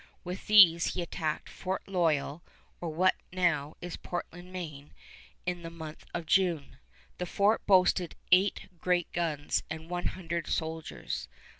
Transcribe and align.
With 0.23 0.47
these 0.47 0.95
he 0.95 1.03
attacked 1.03 1.47
Fort 1.47 1.87
Loyal, 1.87 2.41
or 2.79 2.89
what 2.89 3.13
is 3.31 3.37
now 3.37 3.77
Portland, 4.01 4.51
Maine, 4.51 4.95
in 5.45 5.61
the 5.61 5.69
month 5.69 6.05
of 6.11 6.25
June. 6.25 6.77
The 7.19 7.27
fort 7.27 7.63
boasted 7.67 8.15
eight 8.31 8.67
great 8.79 9.11
guns 9.11 9.61
and 9.69 9.91
one 9.91 10.05
hundred 10.07 10.47
soldiers. 10.47 11.27